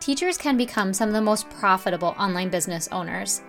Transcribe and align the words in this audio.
teachers 0.00 0.38
can 0.38 0.56
become 0.56 0.94
some 0.94 1.10
of 1.10 1.14
the 1.14 1.20
most 1.20 1.48
profitable 1.50 2.14
online 2.18 2.48
business 2.48 2.88
owners. 2.90 3.42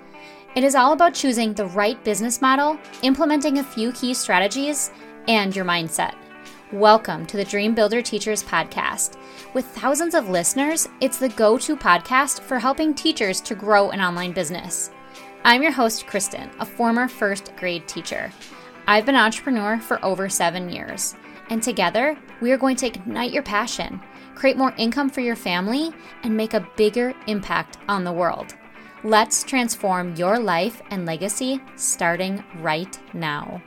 It 0.53 0.65
is 0.65 0.75
all 0.75 0.91
about 0.91 1.13
choosing 1.13 1.53
the 1.53 1.67
right 1.67 2.03
business 2.03 2.41
model, 2.41 2.77
implementing 3.03 3.59
a 3.59 3.63
few 3.63 3.93
key 3.93 4.13
strategies, 4.13 4.91
and 5.29 5.55
your 5.55 5.63
mindset. 5.63 6.13
Welcome 6.73 7.25
to 7.27 7.37
the 7.37 7.45
Dream 7.45 7.73
Builder 7.73 8.01
Teachers 8.01 8.43
Podcast. 8.43 9.15
With 9.53 9.65
thousands 9.65 10.13
of 10.13 10.27
listeners, 10.27 10.89
it's 10.99 11.19
the 11.19 11.29
go 11.29 11.57
to 11.57 11.77
podcast 11.77 12.41
for 12.41 12.59
helping 12.59 12.93
teachers 12.93 13.39
to 13.41 13.55
grow 13.55 13.91
an 13.91 14.01
online 14.01 14.33
business. 14.33 14.91
I'm 15.45 15.63
your 15.63 15.71
host, 15.71 16.05
Kristen, 16.05 16.49
a 16.59 16.65
former 16.65 17.07
first 17.07 17.55
grade 17.55 17.87
teacher. 17.87 18.29
I've 18.87 19.05
been 19.05 19.15
an 19.15 19.21
entrepreneur 19.21 19.79
for 19.79 20.03
over 20.03 20.27
seven 20.27 20.69
years, 20.69 21.15
and 21.49 21.63
together 21.63 22.17
we 22.41 22.51
are 22.51 22.57
going 22.57 22.75
to 22.75 22.87
ignite 22.87 23.31
your 23.31 23.43
passion, 23.43 24.01
create 24.35 24.57
more 24.57 24.73
income 24.77 25.09
for 25.09 25.21
your 25.21 25.35
family, 25.35 25.91
and 26.23 26.35
make 26.35 26.53
a 26.53 26.67
bigger 26.75 27.13
impact 27.27 27.77
on 27.87 28.03
the 28.03 28.11
world. 28.13 28.55
Let's 29.03 29.43
transform 29.43 30.15
your 30.15 30.39
life 30.39 30.81
and 30.91 31.05
legacy 31.05 31.61
starting 31.75 32.43
right 32.59 32.99
now. 33.13 33.61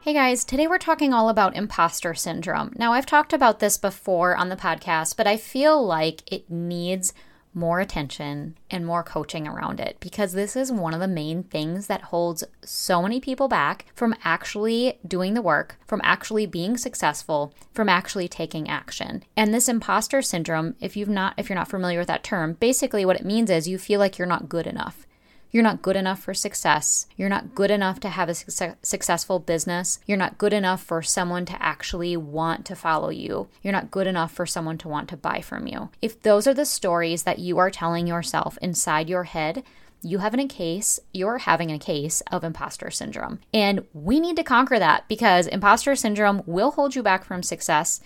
Hey 0.00 0.12
guys, 0.12 0.44
today 0.44 0.66
we're 0.66 0.78
talking 0.78 1.14
all 1.14 1.30
about 1.30 1.56
imposter 1.56 2.12
syndrome. 2.12 2.72
Now, 2.76 2.92
I've 2.92 3.06
talked 3.06 3.32
about 3.32 3.58
this 3.60 3.78
before 3.78 4.36
on 4.36 4.50
the 4.50 4.56
podcast, 4.56 5.16
but 5.16 5.26
I 5.26 5.38
feel 5.38 5.82
like 5.82 6.30
it 6.30 6.50
needs 6.50 7.14
more 7.54 7.80
attention 7.80 8.56
and 8.70 8.84
more 8.84 9.02
coaching 9.02 9.46
around 9.46 9.80
it 9.80 9.96
because 10.00 10.32
this 10.32 10.56
is 10.56 10.72
one 10.72 10.92
of 10.92 11.00
the 11.00 11.08
main 11.08 11.42
things 11.44 11.86
that 11.86 12.02
holds 12.02 12.44
so 12.64 13.00
many 13.00 13.20
people 13.20 13.48
back 13.48 13.86
from 13.94 14.14
actually 14.24 14.98
doing 15.06 15.34
the 15.34 15.42
work, 15.42 15.78
from 15.86 16.00
actually 16.04 16.46
being 16.46 16.76
successful, 16.76 17.54
from 17.72 17.88
actually 17.88 18.28
taking 18.28 18.68
action. 18.68 19.22
And 19.36 19.54
this 19.54 19.68
imposter 19.68 20.22
syndrome, 20.22 20.74
if 20.80 20.96
you've 20.96 21.08
not 21.08 21.34
if 21.36 21.48
you're 21.48 21.58
not 21.58 21.70
familiar 21.70 21.98
with 22.00 22.08
that 22.08 22.24
term, 22.24 22.54
basically 22.54 23.04
what 23.04 23.16
it 23.16 23.24
means 23.24 23.50
is 23.50 23.68
you 23.68 23.78
feel 23.78 24.00
like 24.00 24.18
you're 24.18 24.26
not 24.26 24.48
good 24.48 24.66
enough. 24.66 25.06
You're 25.54 25.62
not 25.62 25.82
good 25.82 25.94
enough 25.94 26.18
for 26.18 26.34
success. 26.34 27.06
You're 27.16 27.28
not 27.28 27.54
good 27.54 27.70
enough 27.70 28.00
to 28.00 28.08
have 28.08 28.28
a 28.28 28.34
su- 28.34 28.74
successful 28.82 29.38
business. 29.38 30.00
You're 30.04 30.18
not 30.18 30.36
good 30.36 30.52
enough 30.52 30.82
for 30.82 31.00
someone 31.00 31.44
to 31.44 31.62
actually 31.62 32.16
want 32.16 32.66
to 32.66 32.74
follow 32.74 33.10
you. 33.10 33.46
You're 33.62 33.72
not 33.72 33.92
good 33.92 34.08
enough 34.08 34.32
for 34.32 34.46
someone 34.46 34.78
to 34.78 34.88
want 34.88 35.08
to 35.10 35.16
buy 35.16 35.42
from 35.42 35.68
you. 35.68 35.90
If 36.02 36.20
those 36.20 36.48
are 36.48 36.54
the 36.54 36.66
stories 36.66 37.22
that 37.22 37.38
you 37.38 37.58
are 37.58 37.70
telling 37.70 38.08
yourself 38.08 38.58
inside 38.60 39.08
your 39.08 39.22
head, 39.22 39.62
you 40.02 40.18
have 40.18 40.34
a 40.34 40.44
case, 40.48 40.98
you're 41.12 41.38
having 41.38 41.70
a 41.70 41.78
case 41.78 42.20
of 42.32 42.42
imposter 42.42 42.90
syndrome. 42.90 43.38
And 43.54 43.86
we 43.92 44.18
need 44.18 44.34
to 44.34 44.42
conquer 44.42 44.80
that 44.80 45.06
because 45.06 45.46
imposter 45.46 45.94
syndrome 45.94 46.42
will 46.46 46.72
hold 46.72 46.96
you 46.96 47.02
back 47.04 47.24
from 47.24 47.44
success. 47.44 48.00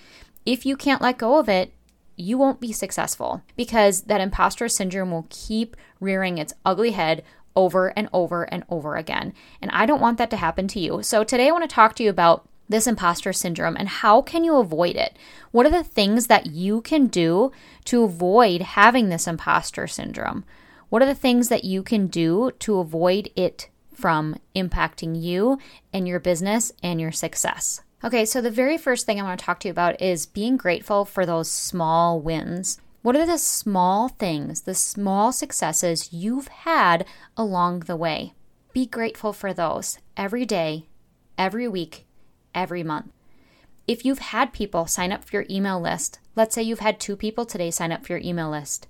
If 0.44 0.66
you 0.66 0.76
can't 0.76 1.00
let 1.00 1.16
go 1.16 1.38
of 1.38 1.48
it, 1.48 1.72
you 2.18 2.36
won't 2.36 2.60
be 2.60 2.72
successful 2.72 3.42
because 3.56 4.02
that 4.02 4.20
imposter 4.20 4.68
syndrome 4.68 5.12
will 5.12 5.28
keep 5.30 5.76
rearing 6.00 6.36
its 6.36 6.52
ugly 6.64 6.90
head 6.90 7.22
over 7.58 7.88
and 7.98 8.08
over 8.12 8.44
and 8.44 8.62
over 8.70 8.94
again. 8.94 9.34
And 9.60 9.70
I 9.72 9.84
don't 9.84 10.00
want 10.00 10.16
that 10.18 10.30
to 10.30 10.36
happen 10.36 10.68
to 10.68 10.80
you. 10.80 11.02
So 11.02 11.24
today 11.24 11.48
I 11.48 11.50
want 11.50 11.68
to 11.68 11.74
talk 11.74 11.96
to 11.96 12.04
you 12.04 12.08
about 12.08 12.48
this 12.68 12.86
imposter 12.86 13.32
syndrome 13.32 13.76
and 13.76 13.88
how 13.88 14.22
can 14.22 14.44
you 14.44 14.56
avoid 14.56 14.94
it? 14.94 15.18
What 15.50 15.66
are 15.66 15.70
the 15.70 15.82
things 15.82 16.28
that 16.28 16.46
you 16.46 16.80
can 16.82 17.08
do 17.08 17.50
to 17.86 18.04
avoid 18.04 18.62
having 18.62 19.08
this 19.08 19.26
imposter 19.26 19.88
syndrome? 19.88 20.44
What 20.88 21.02
are 21.02 21.06
the 21.06 21.14
things 21.14 21.48
that 21.48 21.64
you 21.64 21.82
can 21.82 22.06
do 22.06 22.52
to 22.60 22.78
avoid 22.78 23.30
it 23.34 23.68
from 23.92 24.36
impacting 24.54 25.20
you 25.20 25.58
and 25.92 26.06
your 26.06 26.20
business 26.20 26.72
and 26.82 27.00
your 27.00 27.12
success? 27.12 27.80
Okay, 28.04 28.24
so 28.24 28.40
the 28.40 28.50
very 28.50 28.78
first 28.78 29.06
thing 29.06 29.20
I 29.20 29.24
want 29.24 29.40
to 29.40 29.44
talk 29.44 29.58
to 29.60 29.68
you 29.68 29.72
about 29.72 30.00
is 30.00 30.24
being 30.24 30.56
grateful 30.56 31.04
for 31.04 31.26
those 31.26 31.50
small 31.50 32.20
wins. 32.20 32.80
What 33.00 33.14
are 33.14 33.26
the 33.26 33.38
small 33.38 34.08
things, 34.08 34.62
the 34.62 34.74
small 34.74 35.30
successes 35.30 36.12
you've 36.12 36.48
had 36.48 37.06
along 37.36 37.80
the 37.80 37.96
way? 37.96 38.34
Be 38.72 38.86
grateful 38.86 39.32
for 39.32 39.54
those 39.54 39.98
every 40.16 40.44
day, 40.44 40.88
every 41.38 41.68
week, 41.68 42.06
every 42.56 42.82
month. 42.82 43.12
If 43.86 44.04
you've 44.04 44.18
had 44.18 44.52
people 44.52 44.86
sign 44.86 45.12
up 45.12 45.24
for 45.24 45.36
your 45.36 45.46
email 45.48 45.80
list, 45.80 46.18
let's 46.34 46.56
say 46.56 46.62
you've 46.62 46.80
had 46.80 46.98
two 46.98 47.14
people 47.14 47.46
today 47.46 47.70
sign 47.70 47.92
up 47.92 48.04
for 48.04 48.14
your 48.14 48.22
email 48.22 48.50
list, 48.50 48.88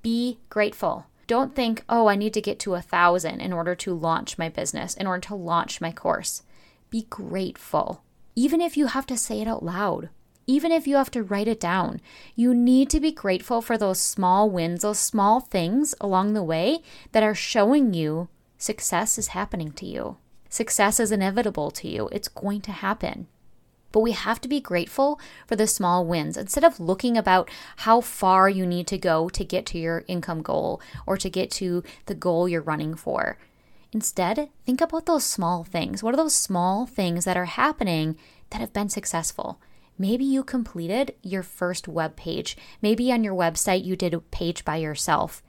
be 0.00 0.38
grateful. 0.48 1.06
Don't 1.26 1.54
think, 1.54 1.84
oh, 1.86 2.06
I 2.06 2.16
need 2.16 2.32
to 2.34 2.40
get 2.40 2.58
to 2.60 2.74
a 2.74 2.82
thousand 2.82 3.40
in 3.40 3.52
order 3.52 3.74
to 3.74 3.94
launch 3.94 4.38
my 4.38 4.48
business, 4.48 4.94
in 4.94 5.06
order 5.06 5.20
to 5.28 5.34
launch 5.34 5.82
my 5.82 5.92
course. 5.92 6.42
Be 6.88 7.06
grateful, 7.10 8.02
even 8.34 8.62
if 8.62 8.76
you 8.76 8.86
have 8.86 9.06
to 9.06 9.18
say 9.18 9.42
it 9.42 9.48
out 9.48 9.62
loud 9.62 10.08
even 10.46 10.72
if 10.72 10.86
you 10.86 10.96
have 10.96 11.10
to 11.12 11.22
write 11.22 11.48
it 11.48 11.60
down. 11.60 12.00
You 12.34 12.54
need 12.54 12.90
to 12.90 13.00
be 13.00 13.12
grateful 13.12 13.62
for 13.62 13.78
those 13.78 14.00
small 14.00 14.50
wins, 14.50 14.82
those 14.82 14.98
small 14.98 15.40
things 15.40 15.94
along 16.00 16.32
the 16.32 16.42
way 16.42 16.80
that 17.12 17.22
are 17.22 17.34
showing 17.34 17.94
you 17.94 18.28
success 18.58 19.18
is 19.18 19.28
happening 19.28 19.72
to 19.72 19.86
you. 19.86 20.16
Success 20.48 21.00
is 21.00 21.10
inevitable 21.10 21.70
to 21.72 21.88
you, 21.88 22.08
it's 22.12 22.28
going 22.28 22.60
to 22.62 22.72
happen. 22.72 23.26
But 23.92 24.00
we 24.00 24.12
have 24.12 24.40
to 24.40 24.48
be 24.48 24.60
grateful 24.60 25.20
for 25.46 25.54
the 25.54 25.68
small 25.68 26.04
wins 26.04 26.36
instead 26.36 26.64
of 26.64 26.80
looking 26.80 27.16
about 27.16 27.48
how 27.78 28.00
far 28.00 28.48
you 28.48 28.66
need 28.66 28.88
to 28.88 28.98
go 28.98 29.28
to 29.28 29.44
get 29.44 29.66
to 29.66 29.78
your 29.78 30.04
income 30.08 30.42
goal 30.42 30.80
or 31.06 31.16
to 31.16 31.30
get 31.30 31.50
to 31.52 31.84
the 32.06 32.14
goal 32.14 32.48
you're 32.48 32.60
running 32.60 32.96
for. 32.96 33.38
Instead, 33.92 34.48
think 34.66 34.80
about 34.80 35.06
those 35.06 35.22
small 35.22 35.62
things. 35.62 36.02
What 36.02 36.12
are 36.12 36.16
those 36.16 36.34
small 36.34 36.86
things 36.86 37.24
that 37.24 37.36
are 37.36 37.44
happening 37.44 38.16
that 38.50 38.60
have 38.60 38.72
been 38.72 38.88
successful? 38.88 39.60
Maybe 39.96 40.24
you 40.24 40.42
completed 40.42 41.14
your 41.22 41.42
first 41.42 41.86
web 41.86 42.16
page. 42.16 42.56
Maybe 42.82 43.12
on 43.12 43.22
your 43.22 43.34
website 43.34 43.84
you 43.84 43.96
did 43.96 44.14
a 44.14 44.20
page 44.20 44.64
by 44.64 44.76
yourself 44.76 45.42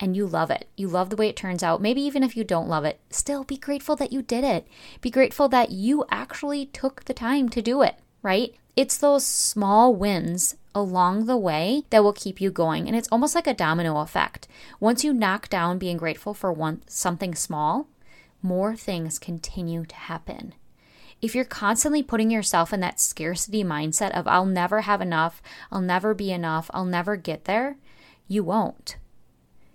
and 0.00 0.16
you 0.16 0.26
love 0.26 0.50
it. 0.50 0.68
You 0.76 0.88
love 0.88 1.10
the 1.10 1.16
way 1.16 1.28
it 1.28 1.36
turns 1.36 1.62
out. 1.62 1.80
Maybe 1.80 2.02
even 2.02 2.24
if 2.24 2.36
you 2.36 2.42
don't 2.42 2.68
love 2.68 2.84
it, 2.84 3.00
still 3.10 3.44
be 3.44 3.56
grateful 3.56 3.94
that 3.96 4.12
you 4.12 4.20
did 4.20 4.42
it. 4.42 4.66
Be 5.00 5.10
grateful 5.10 5.48
that 5.50 5.70
you 5.70 6.04
actually 6.10 6.66
took 6.66 7.04
the 7.04 7.14
time 7.14 7.48
to 7.50 7.62
do 7.62 7.82
it, 7.82 7.96
right? 8.22 8.54
It's 8.74 8.96
those 8.96 9.24
small 9.24 9.94
wins 9.94 10.56
along 10.74 11.26
the 11.26 11.36
way 11.36 11.84
that 11.90 12.02
will 12.02 12.12
keep 12.12 12.40
you 12.40 12.50
going. 12.50 12.88
And 12.88 12.96
it's 12.96 13.08
almost 13.12 13.36
like 13.36 13.46
a 13.46 13.54
domino 13.54 13.98
effect. 13.98 14.48
Once 14.80 15.04
you 15.04 15.12
knock 15.12 15.48
down 15.48 15.78
being 15.78 15.98
grateful 15.98 16.34
for 16.34 16.52
one 16.52 16.82
something 16.88 17.34
small, 17.34 17.86
more 18.42 18.74
things 18.74 19.20
continue 19.20 19.84
to 19.84 19.94
happen 19.94 20.54
if 21.22 21.36
you're 21.36 21.44
constantly 21.44 22.02
putting 22.02 22.32
yourself 22.32 22.72
in 22.72 22.80
that 22.80 22.98
scarcity 22.98 23.62
mindset 23.62 24.10
of, 24.10 24.26
I'll 24.26 24.44
never 24.44 24.82
have 24.82 25.00
enough, 25.00 25.40
I'll 25.70 25.80
never 25.80 26.14
be 26.14 26.32
enough, 26.32 26.68
I'll 26.74 26.84
never 26.84 27.14
get 27.14 27.44
there, 27.44 27.76
you 28.26 28.42
won't. 28.42 28.96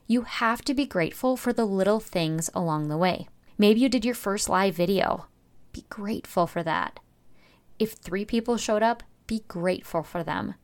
You 0.08 0.24
have 0.24 0.62
to 0.64 0.74
be 0.74 0.86
grateful 0.86 1.38
for 1.38 1.54
the 1.54 1.66
little 1.66 2.02
things 2.02 2.50
along 2.54 2.90
the 2.90 2.98
way. 2.98 3.30
Maybe 3.58 3.80
you 3.80 3.88
did 3.88 4.04
your 4.04 4.14
first 4.14 4.50
live 4.50 4.76
video. 4.76 5.28
Be 5.72 5.86
grateful 5.90 6.48
for 6.48 6.64
that. 6.64 7.00
If 7.80 7.94
three 7.94 8.26
people 8.26 8.58
showed 8.58 8.84
up, 8.84 9.04
be 9.26 9.44
grateful 9.48 10.04
for 10.04 10.24
them. 10.24 10.56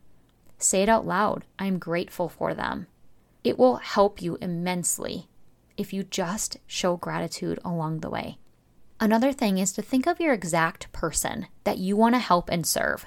Say 0.58 0.84
it 0.84 0.90
out 0.90 1.06
loud 1.06 1.46
I'm 1.60 1.78
grateful 1.78 2.28
for 2.28 2.54
them. 2.54 2.88
It 3.44 3.58
will 3.58 3.78
help 3.78 4.22
you 4.22 4.38
immensely 4.42 5.28
if 5.78 5.94
you 5.94 6.04
just 6.04 6.58
show 6.68 6.98
gratitude 6.98 7.60
along 7.64 8.00
the 8.00 8.10
way. 8.10 8.38
Another 9.00 9.34
thing 9.34 9.58
is 9.58 9.74
to 9.74 9.82
think 9.82 10.08
of 10.08 10.20
your 10.20 10.34
exact 10.34 10.92
person 10.92 11.48
that 11.64 11.78
you 11.78 11.96
want 11.96 12.16
to 12.16 12.20
help 12.20 12.50
and 12.50 12.66
serve. 12.66 13.06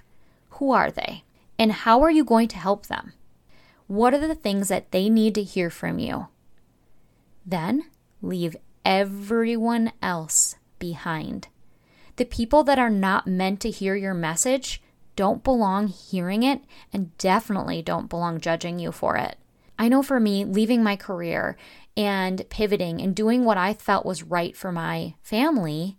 Who 0.50 0.72
are 0.72 0.90
they? 0.90 1.24
And 1.58 1.72
how 1.72 2.02
are 2.02 2.10
you 2.10 2.24
going 2.24 2.48
to 2.48 2.58
help 2.58 2.86
them? 2.86 3.12
What 3.86 4.12
are 4.12 4.26
the 4.26 4.34
things 4.34 4.68
that 4.68 4.90
they 4.90 5.08
need 5.08 5.34
to 5.36 5.42
hear 5.42 5.70
from 5.70 5.98
you? 5.98 6.28
Then 7.44 7.84
leave 8.20 8.56
everyone 8.84 9.92
else 10.02 10.56
behind. 10.78 11.48
The 12.16 12.24
people 12.24 12.64
that 12.64 12.78
are 12.78 12.90
not 12.90 13.26
meant 13.26 13.60
to 13.60 13.70
hear 13.70 13.94
your 13.94 14.14
message 14.14 14.82
don't 15.16 15.44
belong 15.44 15.88
hearing 15.88 16.42
it 16.42 16.62
and 16.92 17.16
definitely 17.18 17.82
don't 17.82 18.10
belong 18.10 18.40
judging 18.40 18.78
you 18.78 18.92
for 18.92 19.16
it. 19.16 19.36
I 19.78 19.88
know 19.88 20.02
for 20.02 20.18
me, 20.18 20.44
leaving 20.44 20.82
my 20.82 20.96
career 20.96 21.56
and 21.96 22.48
pivoting 22.50 23.00
and 23.00 23.14
doing 23.14 23.44
what 23.44 23.56
I 23.56 23.74
felt 23.74 24.04
was 24.04 24.22
right 24.22 24.56
for 24.56 24.70
my 24.70 25.14
family 25.22 25.96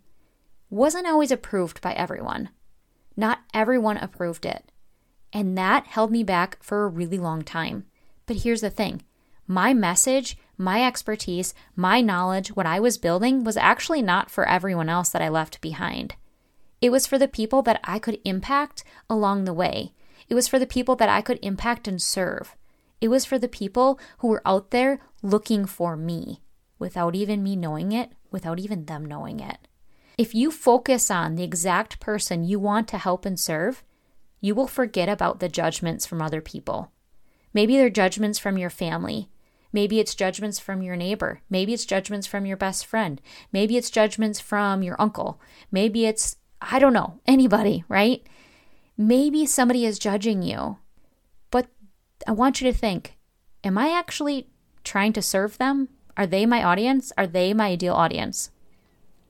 wasn't 0.70 1.06
always 1.06 1.30
approved 1.30 1.80
by 1.80 1.92
everyone. 1.94 2.50
Not 3.16 3.40
everyone 3.52 3.96
approved 3.96 4.46
it. 4.46 4.70
And 5.32 5.58
that 5.58 5.86
held 5.86 6.10
me 6.10 6.22
back 6.22 6.62
for 6.62 6.84
a 6.84 6.88
really 6.88 7.18
long 7.18 7.42
time. 7.42 7.86
But 8.26 8.36
here's 8.38 8.60
the 8.60 8.70
thing 8.70 9.02
my 9.46 9.72
message, 9.72 10.36
my 10.58 10.84
expertise, 10.84 11.54
my 11.74 12.00
knowledge, 12.00 12.54
what 12.54 12.66
I 12.66 12.80
was 12.80 12.98
building 12.98 13.44
was 13.44 13.56
actually 13.56 14.02
not 14.02 14.30
for 14.30 14.46
everyone 14.46 14.88
else 14.88 15.08
that 15.10 15.22
I 15.22 15.28
left 15.28 15.60
behind. 15.60 16.14
It 16.80 16.90
was 16.90 17.06
for 17.06 17.18
the 17.18 17.28
people 17.28 17.62
that 17.62 17.80
I 17.82 17.98
could 17.98 18.20
impact 18.24 18.84
along 19.08 19.44
the 19.44 19.54
way. 19.54 19.94
It 20.28 20.34
was 20.34 20.46
for 20.46 20.58
the 20.58 20.66
people 20.66 20.94
that 20.96 21.08
I 21.08 21.22
could 21.22 21.38
impact 21.42 21.88
and 21.88 22.00
serve. 22.00 22.56
It 23.00 23.08
was 23.08 23.24
for 23.24 23.38
the 23.38 23.48
people 23.48 23.98
who 24.18 24.28
were 24.28 24.42
out 24.44 24.70
there 24.70 25.00
looking 25.22 25.66
for 25.66 25.96
me 25.96 26.42
without 26.78 27.14
even 27.14 27.42
me 27.42 27.56
knowing 27.56 27.92
it, 27.92 28.12
without 28.30 28.58
even 28.58 28.84
them 28.84 29.04
knowing 29.04 29.40
it. 29.40 29.58
If 30.16 30.34
you 30.34 30.50
focus 30.50 31.10
on 31.10 31.34
the 31.34 31.44
exact 31.44 32.00
person 32.00 32.44
you 32.44 32.58
want 32.58 32.88
to 32.88 32.98
help 32.98 33.24
and 33.24 33.38
serve, 33.38 33.84
you 34.40 34.54
will 34.54 34.66
forget 34.66 35.08
about 35.08 35.40
the 35.40 35.48
judgments 35.48 36.06
from 36.06 36.22
other 36.22 36.40
people. 36.40 36.92
Maybe 37.54 37.76
they're 37.76 37.90
judgments 37.90 38.38
from 38.38 38.58
your 38.58 38.70
family. 38.70 39.30
Maybe 39.72 40.00
it's 40.00 40.14
judgments 40.14 40.58
from 40.58 40.82
your 40.82 40.96
neighbor. 40.96 41.40
Maybe 41.50 41.74
it's 41.74 41.84
judgments 41.84 42.26
from 42.26 42.46
your 42.46 42.56
best 42.56 42.86
friend. 42.86 43.20
Maybe 43.52 43.76
it's 43.76 43.90
judgments 43.90 44.40
from 44.40 44.82
your 44.82 45.00
uncle. 45.00 45.40
Maybe 45.70 46.06
it's, 46.06 46.36
I 46.60 46.78
don't 46.78 46.92
know, 46.92 47.20
anybody, 47.26 47.84
right? 47.88 48.26
Maybe 48.96 49.46
somebody 49.46 49.84
is 49.84 49.98
judging 49.98 50.42
you. 50.42 50.78
But 51.50 51.66
I 52.26 52.32
want 52.32 52.60
you 52.60 52.70
to 52.70 52.76
think 52.76 53.16
am 53.64 53.76
I 53.76 53.90
actually 53.90 54.48
trying 54.88 55.12
to 55.12 55.22
serve 55.22 55.58
them? 55.58 55.88
Are 56.16 56.26
they 56.26 56.46
my 56.46 56.64
audience? 56.64 57.12
Are 57.16 57.26
they 57.26 57.54
my 57.54 57.68
ideal 57.68 57.94
audience? 57.94 58.50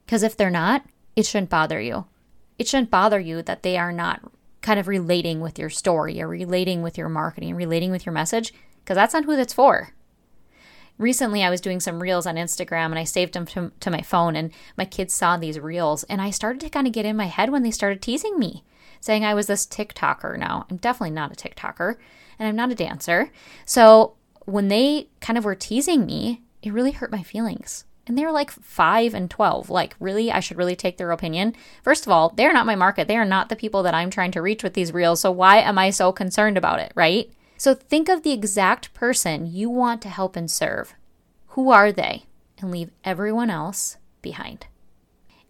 Because 0.07 0.23
if 0.23 0.37
they're 0.37 0.49
not, 0.49 0.87
it 1.17 1.27
shouldn't 1.27 1.51
bother 1.51 1.81
you. 1.81 2.07
It 2.59 2.67
shouldn't 2.69 2.91
bother 2.91 3.21
you 3.21 3.43
that 3.43 3.63
they 3.63 3.77
are 3.77 3.93
not 3.93 4.23
kind 4.63 4.81
of 4.81 4.89
relating 4.89 5.41
with 5.41 5.59
your 5.59 5.71
story 5.71 6.21
or 6.21 6.29
relating 6.29 6.83
with 6.83 6.97
your 6.97 7.09
marketing, 7.09 7.55
relating 7.55 7.91
with 7.91 8.07
your 8.07 8.13
message, 8.13 8.55
because 8.79 8.95
that's 8.95 9.15
not 9.15 9.25
who 9.25 9.37
that's 9.37 9.53
for. 9.53 9.93
Recently, 10.97 11.45
I 11.45 11.51
was 11.51 11.61
doing 11.61 11.79
some 11.79 12.03
reels 12.03 12.27
on 12.27 12.35
Instagram 12.37 12.87
and 12.87 12.99
I 12.99 13.05
saved 13.05 13.35
them 13.35 13.47
to, 13.47 13.71
to 13.81 13.91
my 13.91 14.03
phone, 14.03 14.35
and 14.35 14.53
my 14.77 14.85
kids 14.85 15.15
saw 15.15 15.37
these 15.37 15.59
reels, 15.59 16.05
and 16.05 16.21
I 16.21 16.31
started 16.31 16.61
to 16.61 16.71
kind 16.71 16.87
of 16.87 16.93
get 16.93 17.07
in 17.07 17.17
my 17.17 17.27
head 17.27 17.51
when 17.51 17.63
they 17.63 17.71
started 17.71 18.03
teasing 18.03 18.39
me, 18.39 18.65
saying 19.01 19.25
I 19.25 19.35
was 19.35 19.47
this 19.47 19.67
TikToker 19.67 20.39
now. 20.39 20.67
I'm 20.71 20.79
definitely 20.79 21.13
not 21.13 21.33
a 21.33 21.37
TikToker, 21.37 21.97
and 22.39 22.49
I'm 22.49 22.57
not 22.57 22.73
a 22.73 22.75
dancer. 22.75 23.31
So 23.65 24.15
when 24.49 24.69
they 24.69 25.09
kind 25.21 25.37
of 25.37 25.45
were 25.45 25.55
teasing 25.55 26.07
me, 26.07 26.43
it 26.63 26.73
really 26.73 26.93
hurt 26.93 27.13
my 27.13 27.23
feelings. 27.23 27.85
And 28.07 28.17
they 28.17 28.25
were 28.25 28.33
like 28.33 28.51
5 28.51 29.13
and 29.13 29.31
12. 29.31 29.69
Like, 29.69 29.95
really? 30.01 30.33
I 30.33 30.41
should 30.41 30.57
really 30.57 30.75
take 30.75 30.97
their 30.97 31.11
opinion? 31.11 31.55
First 31.83 32.07
of 32.07 32.13
all, 32.13 32.31
they're 32.31 32.55
not 32.55 32.65
my 32.65 32.75
market. 32.75 33.07
They 33.07 33.19
are 33.19 33.27
not 33.27 33.51
the 33.51 33.57
people 33.57 33.83
that 33.83 33.93
I'm 33.93 34.09
trying 34.09 34.31
to 34.33 34.41
reach 34.41 34.63
with 34.63 34.73
these 34.73 34.95
reels. 34.95 35.21
So, 35.21 35.31
why 35.31 35.59
am 35.59 35.79
I 35.79 35.91
so 35.91 36.13
concerned 36.13 36.57
about 36.57 36.81
it, 36.81 36.93
right? 36.95 37.31
So, 37.59 37.75
think 37.75 38.09
of 38.09 38.23
the 38.23 38.33
exact 38.33 38.95
person 38.95 39.53
you 39.53 39.69
want 39.69 40.01
to 40.03 40.09
help 40.09 40.35
and 40.35 40.51
serve. 40.51 40.95
Who 41.49 41.71
are 41.71 41.93
they? 41.93 42.25
And 42.59 42.71
leave 42.71 42.91
everyone 43.05 43.51
else 43.51 43.99
behind. 44.23 44.67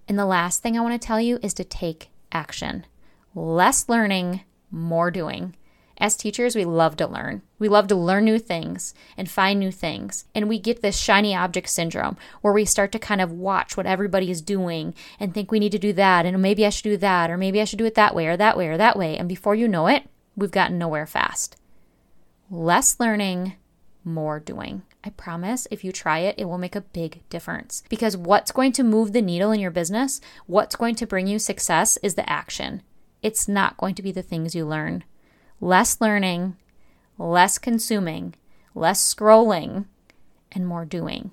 And 0.09 0.19
the 0.19 0.27
last 0.27 0.61
thing 0.61 0.77
I 0.77 0.81
want 0.81 1.01
to 1.01 1.07
tell 1.07 1.21
you 1.21 1.39
is 1.41 1.55
to 1.55 1.65
take 1.65 2.11
action. 2.33 2.85
Less 3.33 3.89
learning, 3.89 4.41
more 4.73 5.13
doing. 5.13 5.55
As 6.01 6.17
teachers, 6.17 6.55
we 6.55 6.65
love 6.65 6.97
to 6.99 7.09
learn. 7.09 7.43
We 7.59 7.69
love 7.69 7.89
to 7.89 7.97
learn 7.97 8.25
new 8.25 8.39
things 8.39 8.95
and 9.17 9.29
find 9.29 9.59
new 9.59 9.73
things. 9.73 10.27
And 10.33 10.49
we 10.49 10.61
get 10.61 10.81
this 10.81 10.97
shiny 10.97 11.35
object 11.35 11.69
syndrome 11.69 12.17
where 12.41 12.53
we 12.53 12.65
start 12.65 12.93
to 12.93 13.01
kind 13.01 13.21
of 13.21 13.33
watch 13.33 13.77
what 13.77 13.87
everybody 13.87 14.31
is 14.31 14.41
doing 14.41 14.95
and 15.19 15.35
think 15.35 15.51
we 15.51 15.59
need 15.59 15.73
to 15.73 15.79
do 15.79 15.93
that. 15.95 16.25
And 16.25 16.41
maybe 16.41 16.65
I 16.65 16.69
should 16.69 16.85
do 16.85 16.97
that, 16.99 17.31
or 17.31 17.37
maybe 17.37 17.61
I 17.61 17.65
should 17.65 17.81
do 17.81 17.85
it 17.85 17.97
that 17.97 18.15
way, 18.15 18.29
or 18.29 18.37
that 18.37 18.57
way, 18.57 18.69
or 18.69 18.77
that 18.77 18.97
way. 18.97 19.17
And 19.17 19.29
before 19.29 19.57
you 19.57 19.67
know 19.67 19.89
it, 19.89 20.05
we've 20.37 20.53
gotten 20.53 20.79
nowhere 20.79 21.07
fast. 21.07 21.57
Less 22.49 23.01
learning, 23.01 23.55
more 24.05 24.39
doing. 24.39 24.83
I 25.03 25.11
promise 25.11 25.67
if 25.69 25.83
you 25.83 25.91
try 25.91 26.21
it, 26.21 26.37
it 26.39 26.45
will 26.45 26.59
make 26.59 26.77
a 26.77 26.81
big 26.81 27.29
difference. 27.29 27.83
Because 27.89 28.17
what's 28.17 28.53
going 28.53 28.71
to 28.73 28.85
move 28.85 29.13
the 29.13 29.21
needle 29.21 29.51
in 29.51 29.59
your 29.59 29.73
business, 29.73 30.21
what's 30.47 30.77
going 30.77 30.95
to 30.95 31.09
bring 31.09 31.27
you 31.27 31.41
success 31.41 31.99
is 32.05 32.15
the 32.15 32.29
action. 32.31 32.83
It's 33.21 33.49
not 33.49 33.77
going 33.79 33.97
to 33.97 34.03
be 34.03 34.13
the 34.13 34.23
things 34.23 34.55
you 34.55 34.65
learn 34.65 35.03
less 35.61 36.01
learning, 36.01 36.57
less 37.19 37.59
consuming, 37.59 38.35
less 38.75 39.15
scrolling, 39.15 39.87
and 40.53 40.67
more 40.67 40.85
doing. 40.85 41.33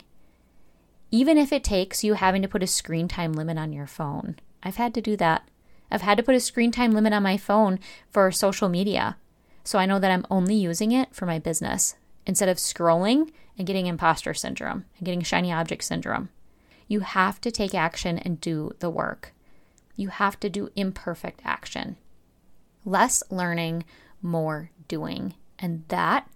Even 1.12 1.38
if 1.38 1.54
it 1.54 1.64
takes 1.64 2.04
you 2.04 2.16
having 2.16 2.42
to 2.42 2.48
put 2.48 2.64
a 2.64 2.68
screen 2.68 3.08
time 3.08 3.34
limit 3.34 3.58
on 3.58 3.72
your 3.72 3.88
phone. 3.88 4.36
I've 4.64 4.76
had 4.78 4.94
to 4.96 5.02
do 5.02 5.16
that. 5.18 5.48
I've 5.92 6.02
had 6.02 6.18
to 6.18 6.24
put 6.24 6.36
a 6.36 6.40
screen 6.40 6.72
time 6.72 6.92
limit 6.92 7.14
on 7.14 7.24
my 7.24 7.38
phone 7.38 7.80
for 8.10 8.32
social 8.32 8.68
media. 8.68 9.18
So 9.64 9.80
I 9.80 9.86
know 9.86 10.00
that 10.00 10.12
I'm 10.12 10.26
only 10.30 10.56
using 10.56 10.92
it 10.92 11.14
for 11.14 11.26
my 11.26 11.40
business 11.40 11.96
instead 12.26 12.50
of 12.50 12.58
scrolling 12.58 13.32
and 13.58 13.68
getting 13.68 13.86
imposter 13.86 14.34
syndrome 14.34 14.86
and 14.98 15.06
getting 15.06 15.22
shiny 15.22 15.52
object 15.52 15.84
syndrome. 15.84 16.30
You 16.88 17.02
have 17.02 17.40
to 17.42 17.52
take 17.52 17.74
action 17.74 18.20
and 18.20 18.42
do 18.42 18.72
the 18.80 18.90
work. 18.90 19.34
You 19.96 20.10
have 20.10 20.40
to 20.42 20.50
do 20.50 20.70
imperfect 20.76 21.42
action. 21.46 21.98
Less 22.84 23.24
learning, 23.32 23.86
more 24.26 24.72
doing. 24.88 25.36
And 25.58 25.84
that, 25.88 26.30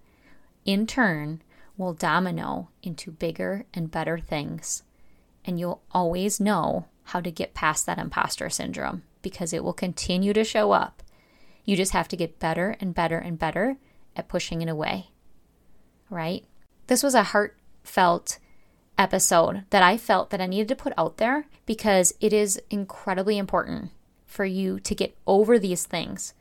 in 0.65 0.88
turn, 0.88 1.41
will 1.77 1.94
domino 1.94 2.69
into 2.83 3.12
bigger 3.12 3.65
and 3.74 3.91
better 3.91 4.19
things. 4.19 4.83
And 5.44 5.59
you'll 5.59 5.81
always 5.91 6.39
know 6.39 6.86
how 7.06 7.19
to 7.21 7.31
get 7.31 7.53
past 7.53 7.86
that 7.86 7.97
imposter 7.97 8.50
syndrome 8.50 9.03
because 9.21 9.53
it 9.53 9.63
will 9.63 9.74
continue 9.74 10.33
to 10.33 10.44
show 10.44 10.71
up. 10.71 11.01
You 11.65 11.75
just 11.75 11.94
have 11.94 12.07
to 12.09 12.18
get 12.18 12.39
better 12.39 12.75
and 12.80 12.94
better 12.94 13.18
and 13.18 13.38
better 13.38 13.77
at 14.15 14.27
pushing 14.27 14.62
it 14.62 14.69
away. 14.69 15.09
Right? 16.09 16.45
This 16.88 17.03
was 17.03 17.15
a 17.15 17.24
heartfelt 17.24 18.39
episode 18.97 19.63
that 19.69 19.83
I 19.83 19.97
felt 19.97 20.30
that 20.30 20.41
I 20.41 20.45
needed 20.45 20.68
to 20.69 20.75
put 20.75 20.94
out 20.97 21.18
there 21.18 21.45
because 21.65 22.13
it 22.19 22.33
is 22.33 22.62
incredibly 22.69 23.38
important 23.38 23.91
for 24.25 24.45
you 24.45 24.80
to 24.81 24.94
get 24.94 25.18
over 25.25 25.57
these 25.57 25.86
things 25.86 26.33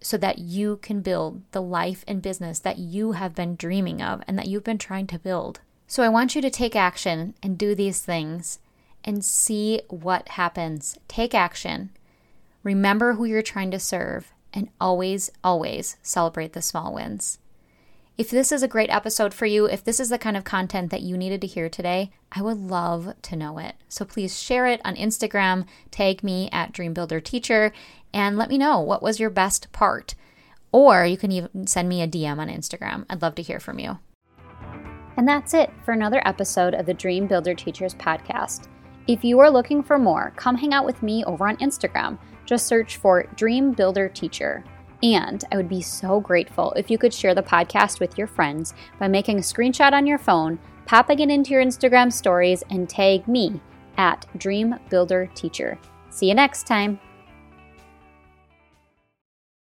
so 0.00 0.16
that 0.16 0.38
you 0.38 0.78
can 0.78 1.00
build 1.00 1.42
the 1.52 1.62
life 1.62 2.04
and 2.08 2.22
business 2.22 2.58
that 2.60 2.78
you 2.78 3.12
have 3.12 3.34
been 3.34 3.56
dreaming 3.56 4.00
of 4.00 4.22
and 4.26 4.38
that 4.38 4.46
you've 4.48 4.64
been 4.64 4.78
trying 4.78 5.06
to 5.08 5.18
build. 5.18 5.60
So 5.86 6.02
I 6.02 6.08
want 6.08 6.34
you 6.34 6.42
to 6.42 6.50
take 6.50 6.76
action 6.76 7.34
and 7.42 7.58
do 7.58 7.74
these 7.74 8.00
things 8.00 8.58
and 9.04 9.24
see 9.24 9.82
what 9.88 10.30
happens. 10.30 10.98
Take 11.08 11.34
action. 11.34 11.90
Remember 12.62 13.14
who 13.14 13.24
you're 13.24 13.42
trying 13.42 13.70
to 13.72 13.78
serve 13.78 14.32
and 14.52 14.68
always, 14.80 15.30
always 15.42 15.96
celebrate 16.02 16.52
the 16.52 16.62
small 16.62 16.94
wins. 16.94 17.38
If 18.20 18.28
this 18.28 18.52
is 18.52 18.62
a 18.62 18.68
great 18.68 18.90
episode 18.90 19.32
for 19.32 19.46
you, 19.46 19.64
if 19.64 19.82
this 19.82 19.98
is 19.98 20.10
the 20.10 20.18
kind 20.18 20.36
of 20.36 20.44
content 20.44 20.90
that 20.90 21.00
you 21.00 21.16
needed 21.16 21.40
to 21.40 21.46
hear 21.46 21.70
today, 21.70 22.10
I 22.30 22.42
would 22.42 22.58
love 22.58 23.14
to 23.22 23.34
know 23.34 23.56
it. 23.56 23.76
So 23.88 24.04
please 24.04 24.38
share 24.38 24.66
it 24.66 24.82
on 24.84 24.94
Instagram, 24.94 25.64
tag 25.90 26.22
me 26.22 26.50
at 26.52 26.72
Dream 26.72 26.92
Builder 26.92 27.18
Teacher, 27.18 27.72
and 28.12 28.36
let 28.36 28.50
me 28.50 28.58
know 28.58 28.78
what 28.78 29.02
was 29.02 29.20
your 29.20 29.30
best 29.30 29.72
part. 29.72 30.14
Or 30.70 31.06
you 31.06 31.16
can 31.16 31.32
even 31.32 31.66
send 31.66 31.88
me 31.88 32.02
a 32.02 32.06
DM 32.06 32.38
on 32.38 32.50
Instagram. 32.50 33.06
I'd 33.08 33.22
love 33.22 33.36
to 33.36 33.42
hear 33.42 33.58
from 33.58 33.78
you. 33.78 33.98
And 35.16 35.26
that's 35.26 35.54
it 35.54 35.70
for 35.86 35.92
another 35.92 36.20
episode 36.26 36.74
of 36.74 36.84
the 36.84 36.92
Dream 36.92 37.26
Builder 37.26 37.54
Teachers 37.54 37.94
podcast. 37.94 38.68
If 39.06 39.24
you 39.24 39.40
are 39.40 39.50
looking 39.50 39.82
for 39.82 39.98
more, 39.98 40.34
come 40.36 40.56
hang 40.56 40.74
out 40.74 40.84
with 40.84 41.02
me 41.02 41.24
over 41.24 41.48
on 41.48 41.56
Instagram. 41.56 42.18
Just 42.44 42.66
search 42.66 42.98
for 42.98 43.22
Dream 43.36 43.72
Builder 43.72 44.10
Teacher. 44.10 44.62
And 45.02 45.44
I 45.50 45.56
would 45.56 45.68
be 45.68 45.80
so 45.80 46.20
grateful 46.20 46.72
if 46.72 46.90
you 46.90 46.98
could 46.98 47.14
share 47.14 47.34
the 47.34 47.42
podcast 47.42 48.00
with 48.00 48.18
your 48.18 48.26
friends 48.26 48.74
by 48.98 49.08
making 49.08 49.38
a 49.38 49.42
screenshot 49.42 49.92
on 49.92 50.06
your 50.06 50.18
phone, 50.18 50.58
popping 50.86 51.20
it 51.20 51.30
into 51.30 51.50
your 51.50 51.64
Instagram 51.64 52.12
stories, 52.12 52.62
and 52.70 52.88
tag 52.88 53.26
me 53.26 53.60
at 53.96 54.26
Dream 54.36 54.76
Builder 54.88 55.30
Teacher. 55.34 55.78
See 56.10 56.28
you 56.28 56.34
next 56.34 56.66
time. 56.66 57.00